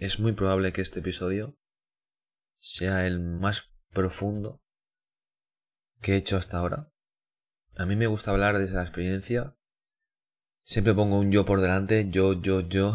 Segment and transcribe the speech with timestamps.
[0.00, 1.58] es muy probable que este episodio
[2.58, 4.62] sea el más profundo
[6.00, 6.90] que he hecho hasta ahora.
[7.76, 9.58] A mí me gusta hablar de esa experiencia.
[10.62, 12.94] Siempre pongo un yo por delante, yo, yo, yo.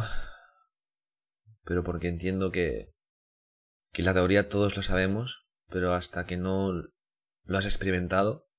[1.64, 2.92] Pero porque entiendo que,
[3.92, 6.72] que la teoría todos lo sabemos, pero hasta que no
[7.44, 8.50] lo has experimentado,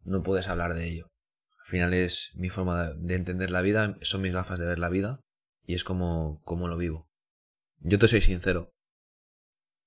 [0.00, 1.06] no puedes hablar de ello.
[1.60, 4.88] Al final es mi forma de entender la vida, son mis gafas de ver la
[4.88, 5.20] vida
[5.64, 7.09] y es como, como lo vivo.
[7.82, 8.74] Yo te soy sincero.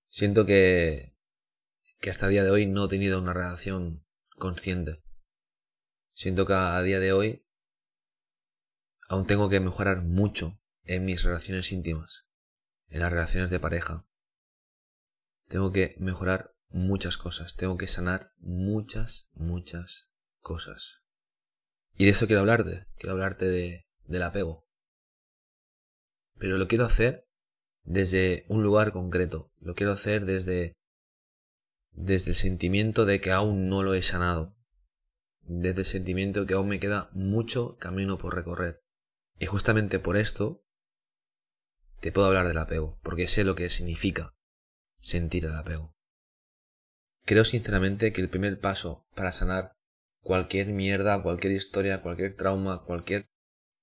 [0.10, 1.16] Siento que,
[2.00, 4.04] que hasta día de hoy no he tenido una relación
[4.38, 5.04] consciente.
[6.14, 7.46] Siento que a día de hoy
[9.08, 12.26] aún tengo que mejorar mucho en mis relaciones íntimas,
[12.88, 14.08] en las relaciones de pareja.
[15.48, 21.04] Tengo que mejorar muchas cosas, tengo que sanar muchas, muchas cosas.
[21.94, 24.68] Y de eso quiero hablarte, quiero hablarte de, del apego.
[26.40, 27.28] Pero lo quiero hacer
[27.84, 29.52] desde un lugar concreto.
[29.60, 30.74] Lo quiero hacer desde,
[31.92, 34.56] desde el sentimiento de que aún no lo he sanado.
[35.42, 38.82] Desde el sentimiento de que aún me queda mucho camino por recorrer.
[39.40, 40.64] Y justamente por esto
[42.00, 44.36] te puedo hablar del apego, porque sé lo que significa
[45.00, 45.94] sentir el apego.
[47.26, 49.78] Creo sinceramente que el primer paso para sanar
[50.22, 53.28] cualquier mierda, cualquier historia, cualquier trauma, cualquier...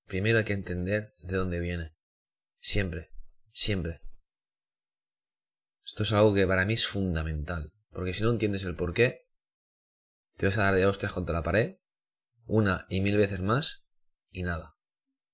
[0.06, 1.94] Primero hay que entender de dónde viene.
[2.58, 3.10] Siempre.
[3.52, 4.00] Siempre.
[5.84, 7.72] Esto es algo que para mí es fundamental.
[7.90, 9.26] Porque si no entiendes el por qué,
[10.36, 11.76] te vas a dar de hostias contra la pared,
[12.44, 13.84] una y mil veces más,
[14.30, 14.76] y nada.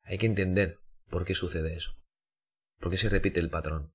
[0.02, 1.92] Hay que entender por qué sucede eso.
[2.78, 3.94] Por qué se repite el patrón.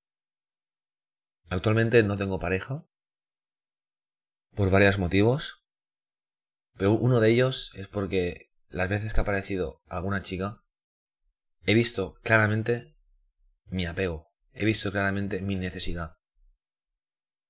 [1.48, 2.86] Actualmente no tengo pareja.
[4.54, 5.64] Por varios motivos.
[6.76, 10.64] Pero uno de ellos es porque las veces que ha aparecido alguna chica,
[11.64, 12.91] he visto claramente
[13.72, 16.18] mi apego, he visto claramente mi necesidad.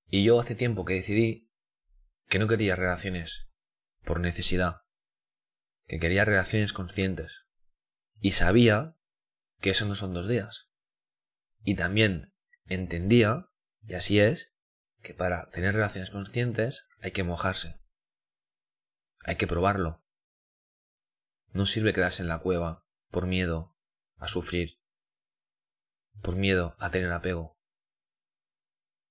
[0.07, 1.51] Y yo hace tiempo que decidí
[2.29, 3.49] que no quería relaciones
[4.03, 4.83] por necesidad,
[5.85, 7.45] que quería relaciones conscientes.
[8.21, 8.95] Y sabía
[9.59, 10.69] que eso no son dos días.
[11.65, 12.33] Y también
[12.67, 13.49] entendía,
[13.81, 14.55] y así es,
[15.01, 17.81] que para tener relaciones conscientes hay que mojarse.
[19.25, 20.05] Hay que probarlo.
[21.51, 23.75] No sirve quedarse en la cueva por miedo
[24.15, 24.82] a sufrir
[26.23, 27.59] por miedo a tener apego,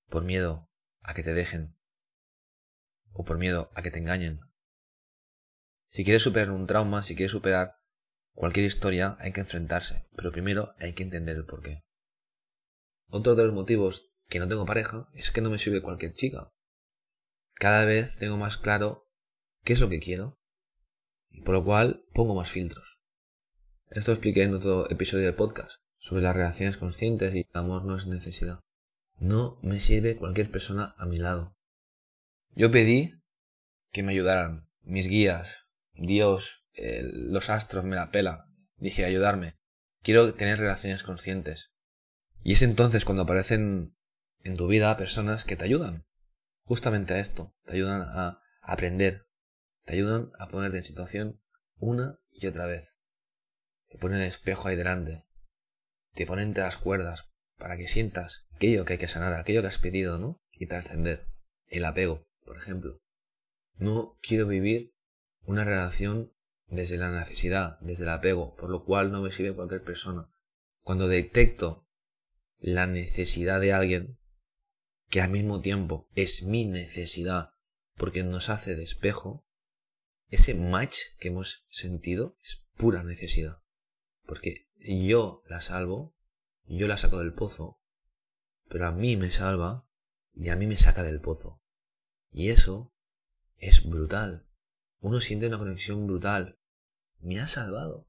[0.08, 0.70] por miedo
[1.02, 1.76] a que te dejen
[3.12, 4.40] o por miedo a que te engañen.
[5.90, 7.76] Si quieres superar un trauma, si quieres superar
[8.32, 11.84] cualquier historia, hay que enfrentarse, pero primero hay que entender el porqué.
[13.08, 16.50] Otro de los motivos que no tengo pareja es que no me sirve cualquier chica.
[17.52, 19.10] Cada vez tengo más claro
[19.64, 20.40] qué es lo que quiero,
[21.28, 23.02] y por lo cual pongo más filtros.
[23.90, 27.84] Esto lo expliqué en otro episodio del podcast sobre las relaciones conscientes y el amor
[27.84, 28.58] no es necesidad.
[29.18, 31.56] No me sirve cualquier persona a mi lado.
[32.56, 33.22] Yo pedí
[33.92, 38.48] que me ayudaran, mis guías, Dios, los astros me la pela.
[38.78, 39.56] Dije, ayudarme.
[40.02, 41.70] Quiero tener relaciones conscientes.
[42.42, 43.96] Y es entonces cuando aparecen
[44.42, 46.04] en tu vida personas que te ayudan.
[46.64, 47.54] Justamente a esto.
[47.64, 49.28] Te ayudan a aprender.
[49.84, 51.40] Te ayudan a ponerte en situación
[51.76, 52.98] una y otra vez.
[53.88, 55.26] Te ponen el espejo ahí delante
[56.14, 59.68] te ponen entre las cuerdas para que sientas aquello que hay que sanar, aquello que
[59.68, 60.40] has pedido, ¿no?
[60.52, 61.28] Y trascender.
[61.66, 63.00] El apego, por ejemplo.
[63.76, 64.94] No quiero vivir
[65.44, 66.32] una relación
[66.66, 70.28] desde la necesidad, desde el apego, por lo cual no me sirve cualquier persona.
[70.82, 71.86] Cuando detecto
[72.58, 74.18] la necesidad de alguien,
[75.08, 77.50] que al mismo tiempo es mi necesidad,
[77.96, 79.46] porque nos hace de espejo,
[80.28, 83.58] ese match que hemos sentido es pura necesidad.
[84.24, 86.14] Porque yo la salvo,
[86.64, 87.80] yo la saco del pozo,
[88.68, 89.86] pero a mí me salva
[90.32, 91.62] y a mí me saca del pozo.
[92.30, 92.92] Y eso
[93.56, 94.48] es brutal.
[94.98, 96.58] Uno siente una conexión brutal.
[97.18, 98.08] Me ha salvado.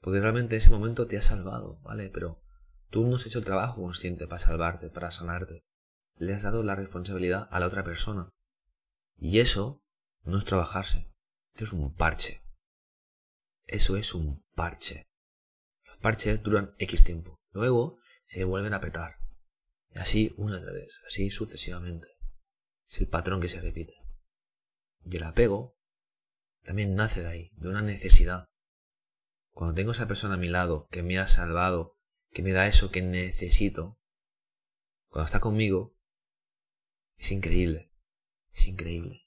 [0.00, 2.10] Porque realmente ese momento te ha salvado, ¿vale?
[2.10, 2.42] Pero
[2.90, 5.64] tú no has hecho el trabajo consciente para salvarte, para sanarte.
[6.16, 8.30] Le has dado la responsabilidad a la otra persona.
[9.16, 9.82] Y eso
[10.22, 11.10] no es trabajarse.
[11.54, 12.46] Esto es un parche.
[13.66, 15.08] Eso es un parche
[16.04, 17.40] parches duran X tiempo.
[17.52, 19.20] Luego se vuelven a petar.
[19.88, 22.08] Y así una otra vez, así sucesivamente.
[22.86, 23.94] Es el patrón que se repite.
[25.06, 25.78] Y el apego
[26.62, 28.44] también nace de ahí, de una necesidad.
[29.52, 31.96] Cuando tengo esa persona a mi lado que me ha salvado,
[32.32, 33.98] que me da eso que necesito,
[35.08, 35.96] cuando está conmigo,
[37.16, 37.94] es increíble,
[38.52, 39.26] es increíble.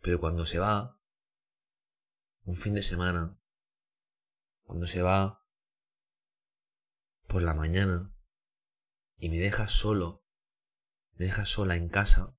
[0.00, 1.00] Pero cuando se va,
[2.42, 3.38] un fin de semana,
[4.64, 5.46] cuando se va
[7.26, 8.14] por la mañana,
[9.16, 10.26] y me deja solo,
[11.12, 12.36] me deja sola en casa,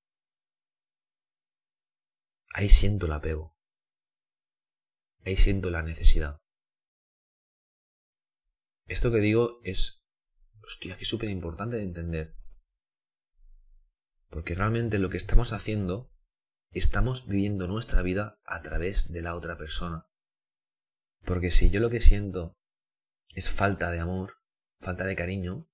[2.54, 3.56] ahí siento el apego.
[5.26, 6.40] Ahí siento la necesidad.
[8.86, 10.06] Esto que digo es,
[10.64, 12.38] hostia, que súper importante de entender.
[14.30, 16.14] Porque realmente lo que estamos haciendo,
[16.70, 20.08] estamos viviendo nuestra vida a través de la otra persona.
[21.26, 22.56] Porque si yo lo que siento
[23.34, 24.38] es falta de amor,
[24.80, 25.68] falta de cariño,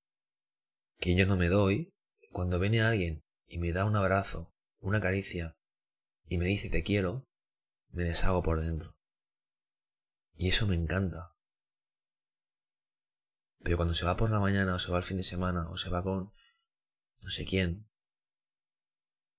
[0.99, 1.93] que yo no me doy,
[2.31, 5.57] cuando viene alguien y me da un abrazo, una caricia,
[6.25, 7.27] y me dice te quiero,
[7.89, 8.97] me deshago por dentro.
[10.35, 11.35] Y eso me encanta.
[13.59, 15.77] Pero cuando se va por la mañana, o se va el fin de semana, o
[15.77, 16.31] se va con
[17.19, 17.87] no sé quién,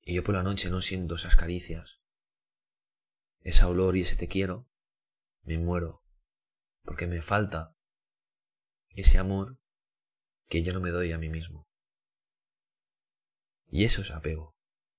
[0.03, 2.00] y yo por la noche no siento esas caricias,
[3.41, 4.69] ese olor y ese te quiero,
[5.43, 6.01] me muero,
[6.84, 7.76] porque me falta
[8.90, 9.58] ese amor
[10.49, 11.69] que yo no me doy a mí mismo.
[13.69, 14.55] Y eso es apego,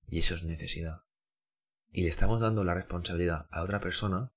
[0.07, 1.03] y eso es necesidad.
[1.91, 4.33] Y le estamos dando la responsabilidad a otra persona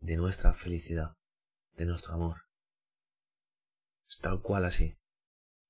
[0.00, 1.16] de nuestra felicidad,
[1.72, 2.48] de nuestro amor.
[4.08, 4.98] Es tal cual así.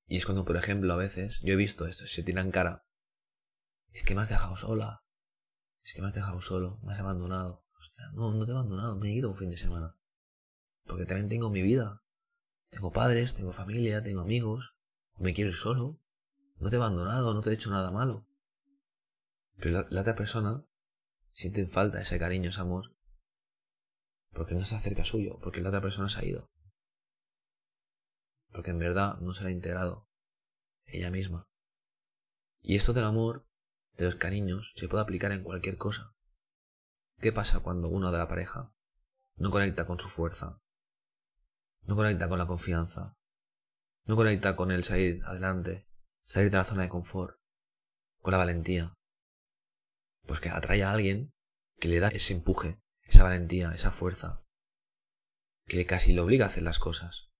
[0.07, 2.87] Y es cuando, por ejemplo, a veces yo he visto esto, se tiran cara.
[3.91, 5.03] Es que me has dejado sola.
[5.83, 7.65] Es que me has dejado solo, me has abandonado.
[8.13, 9.98] No, no te he abandonado, me he ido un fin de semana.
[10.89, 12.03] Porque también tengo mi vida.
[12.71, 14.75] Tengo padres, tengo familia, tengo amigos.
[15.17, 16.01] Me quiero ir solo.
[16.57, 18.27] No te he abandonado, no te he hecho nada malo.
[19.57, 20.65] Pero la, la otra persona
[21.31, 22.95] siente falta ese cariño, ese amor,
[24.31, 26.51] porque no se acerca suyo, porque la otra persona se ha ido.
[28.51, 30.09] Porque en verdad no se la ha integrado
[30.85, 31.47] ella misma.
[32.61, 33.47] Y esto del amor,
[33.93, 36.15] de los cariños, se puede aplicar en cualquier cosa.
[37.19, 38.73] ¿Qué pasa cuando uno de la pareja
[39.35, 40.61] no conecta con su fuerza?
[41.89, 43.17] No conecta con la confianza.
[44.05, 45.87] No conecta con el salir adelante,
[46.23, 47.39] salir de la zona de confort,
[48.21, 48.93] con la valentía.
[50.27, 51.33] Pues que atrae a alguien
[51.79, 54.45] que le da ese empuje, esa valentía, esa fuerza,
[55.65, 57.31] que casi le obliga a hacer las cosas.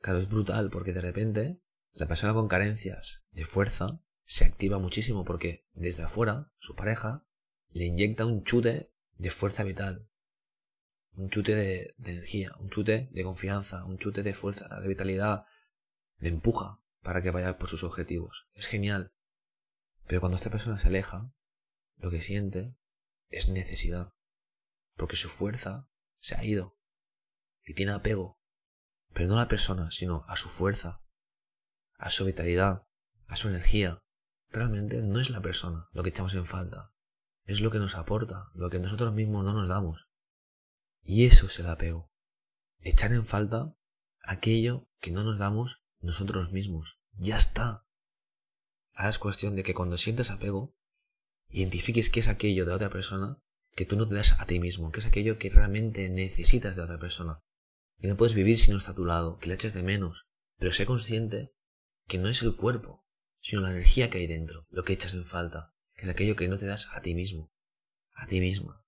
[0.00, 1.60] Claro, es brutal porque de repente
[1.92, 7.26] la persona con carencias de fuerza se activa muchísimo porque desde afuera su pareja
[7.68, 10.08] le inyecta un chute de fuerza vital,
[11.16, 15.44] un chute de, energía, un chute de confianza, un chute de fuerza, de vitalidad,
[16.18, 18.48] le empuja para que vaya por sus objetivos.
[18.54, 19.12] Es genial.
[20.06, 21.32] Pero cuando esta persona se aleja,
[21.96, 22.76] lo que siente
[23.28, 24.12] es necesidad
[24.96, 25.88] porque su fuerza
[26.18, 26.78] se ha ido
[27.64, 28.38] y tiene apego,
[29.12, 31.02] pero no a la persona, sino a su fuerza,
[31.98, 32.86] a su vitalidad,
[33.28, 33.98] a su energía.
[34.50, 36.92] Realmente no es la persona lo que echamos en falta,
[37.44, 40.03] es lo que nos aporta, lo que nosotros mismos no nos damos.
[41.04, 42.10] Y eso es el apego,
[42.80, 43.76] echar en falta
[44.22, 46.98] aquello que no nos damos nosotros mismos.
[47.12, 47.86] Ya está.
[48.94, 50.74] Ahora es cuestión de que cuando sientes apego,
[51.48, 53.38] identifiques qué es aquello de otra persona
[53.74, 56.82] que tú no te das a ti mismo, que es aquello que realmente necesitas de
[56.82, 57.42] otra persona.
[58.00, 60.26] Que no puedes vivir si no está a tu lado, que le eches de menos.
[60.58, 61.52] Pero sé consciente
[62.06, 63.04] que no es el cuerpo,
[63.40, 66.48] sino la energía que hay dentro, lo que echas en falta, que es aquello que
[66.48, 67.52] no te das a ti mismo,
[68.14, 68.84] a ti misma.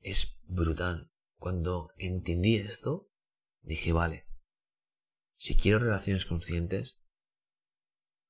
[0.00, 1.07] Es brutal.
[1.38, 3.10] Cuando entendí esto,
[3.62, 4.28] dije, vale,
[5.36, 7.00] si quiero relaciones conscientes,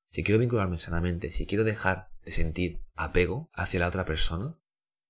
[0.07, 4.59] si quiero vincularme sanamente, si quiero dejar de sentir apego hacia la otra persona,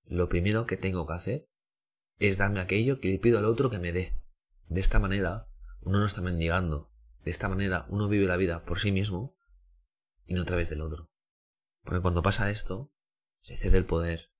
[0.04, 1.50] lo primero que tengo que hacer
[2.18, 4.18] es darme aquello que le pido al otro que me dé.
[4.66, 5.48] De esta manera,
[5.80, 6.90] uno no está mendigando.
[7.22, 9.36] De esta manera, uno vive la vida por sí mismo
[10.26, 11.10] y no a través del otro.
[11.82, 12.92] Porque cuando pasa esto,
[13.40, 14.32] se cede el poder.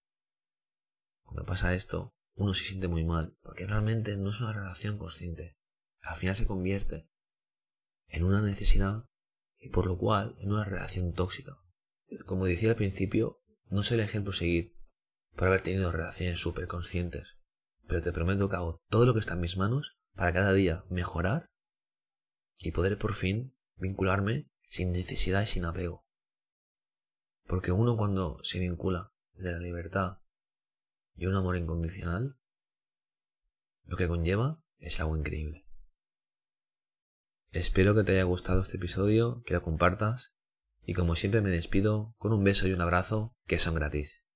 [1.22, 5.56] Cuando pasa esto, uno se siente muy mal, porque realmente no es una relación consciente.
[6.02, 7.08] Al final se convierte
[8.08, 9.04] en una necesidad
[9.58, 11.58] y por lo cual en una relación tóxica.
[12.26, 14.74] Como decía al principio, no soy el ejemplo a seguir,
[15.36, 17.38] por haber tenido relaciones súper conscientes.
[17.86, 20.84] Pero te prometo que hago todo lo que está en mis manos para cada día
[20.90, 21.50] mejorar
[22.58, 26.06] y poder por fin vincularme sin necesidad y sin apego.
[27.46, 30.19] Porque uno cuando se vincula desde la libertad
[31.14, 32.38] y un amor incondicional,
[33.84, 35.66] lo que conlleva es algo increíble.
[37.50, 40.34] Espero que te haya gustado este episodio, que lo compartas
[40.84, 44.29] y como siempre me despido con un beso y un abrazo que son gratis.